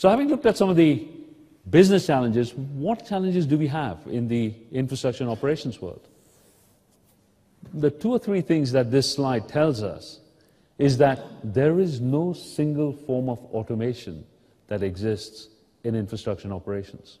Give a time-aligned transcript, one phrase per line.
[0.00, 1.06] So having looked at some of the
[1.68, 6.08] business challenges, what challenges do we have in the infrastructure and operations world?
[7.74, 10.20] The two or three things that this slide tells us
[10.78, 14.24] is that there is no single form of automation
[14.68, 15.48] that exists
[15.84, 17.18] in infrastructure and operations.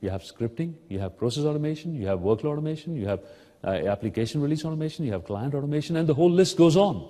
[0.00, 3.18] You have scripting, you have process automation, you have workload automation, you have
[3.64, 7.04] uh, application release automation, you have client automation, and the whole list goes on.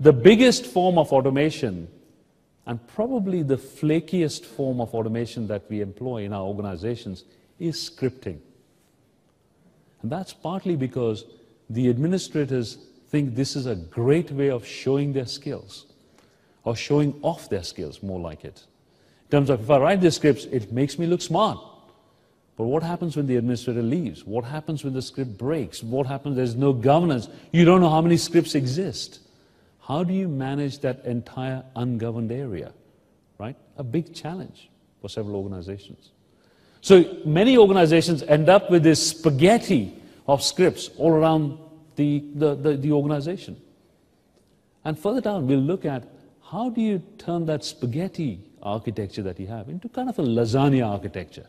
[0.00, 1.88] The biggest form of automation,
[2.66, 7.24] and probably the flakiest form of automation that we employ in our organizations,
[7.58, 8.38] is scripting.
[10.02, 11.24] And that's partly because
[11.70, 15.86] the administrators think this is a great way of showing their skills,
[16.64, 18.64] or showing off their skills, more like it.
[19.26, 21.58] In terms of if I write the scripts, it makes me look smart.
[22.56, 24.24] But what happens when the administrator leaves?
[24.24, 25.82] What happens when the script breaks?
[25.82, 27.28] What happens there's no governance?
[27.50, 29.20] You don't know how many scripts exist.
[29.86, 32.72] How do you manage that entire ungoverned area?
[33.38, 33.56] Right?
[33.76, 36.12] A big challenge for several organizations.
[36.80, 39.94] So many organizations end up with this spaghetti
[40.26, 41.58] of scripts all around
[41.96, 43.60] the, the, the, the organization.
[44.84, 46.04] And further down, we'll look at
[46.50, 50.86] how do you turn that spaghetti architecture that you have into kind of a lasagna
[50.86, 51.46] architecture.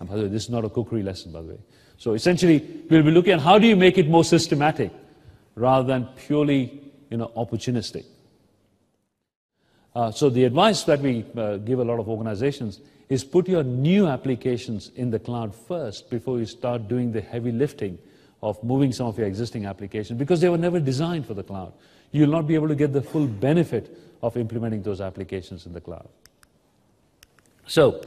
[0.00, 1.60] And by the way, this is not a cookery lesson, by the way.
[1.98, 4.90] So essentially, we'll be looking at how do you make it more systematic
[5.54, 6.83] rather than purely
[7.14, 8.04] you know, opportunistic.
[9.94, 13.62] Uh, so the advice that we uh, give a lot of organizations is put your
[13.62, 17.96] new applications in the cloud first before you start doing the heavy lifting
[18.42, 21.72] of moving some of your existing applications because they were never designed for the cloud.
[22.10, 25.80] You'll not be able to get the full benefit of implementing those applications in the
[25.80, 26.08] cloud.
[27.68, 28.04] So,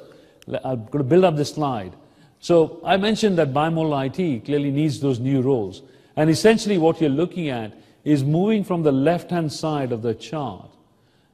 [0.66, 1.94] I'm going to build up this slide.
[2.42, 5.82] So, I mentioned that bimodal IT clearly needs those new roles.
[6.18, 7.72] And essentially, what you're looking at
[8.08, 10.70] is moving from the left hand side of the chart,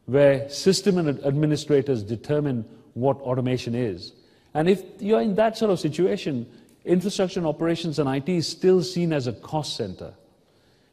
[0.08, 4.14] where system administrators determine what automation is.
[4.56, 6.48] And if you're in that sort of situation,
[6.84, 10.16] infrastructure and operations and IT is still seen as a cost center.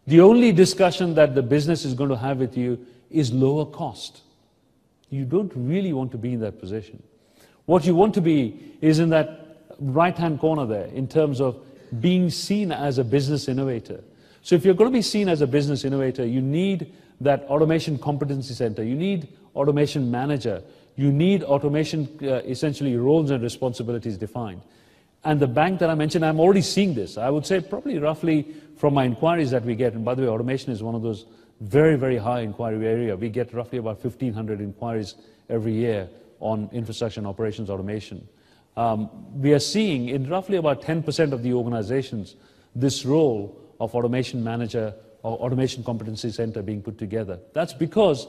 [0.07, 4.21] The only discussion that the business is going to have with you is lower cost.
[5.09, 7.03] You don't really want to be in that position.
[7.65, 11.57] What you want to be is in that right hand corner there in terms of
[12.01, 14.05] being seen as a business innovator.
[14.43, 17.99] So if you're going to be seen as a business innovator, you need that automation
[17.99, 18.83] competency center.
[18.83, 20.62] You need automation manager.
[20.97, 24.62] You need automation, uh, essentially, roles and responsibilities defined.
[25.25, 27.19] And the bank that I mentioned, I'm already seeing this.
[27.19, 28.47] I would say probably roughly
[28.77, 31.27] from my inquiries that we get, and by the way, automation is one of those
[31.61, 33.15] very, very high inquiry area.
[33.17, 35.17] We get roughly about 1,500 inquiries
[35.51, 36.09] every year
[36.41, 38.27] on infrastructure and operations automation.
[38.78, 42.37] Um, we are seeing in roughly about 10% of the organizations
[42.75, 47.39] this role of automation manager or automation competency center being put together.
[47.53, 48.29] That's because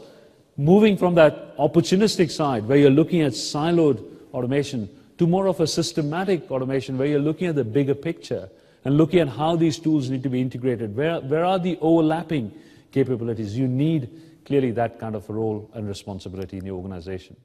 [0.57, 4.03] moving from that opportunistic side where you're looking at siloed
[4.33, 8.49] automation to more of a systematic automation where you're looking at the bigger picture
[8.83, 10.95] and looking at how these tools need to be integrated.
[10.95, 12.51] Where, where are the overlapping
[12.91, 13.55] capabilities?
[13.57, 14.09] You need
[14.45, 17.35] clearly that kind of role and responsibility in the organization.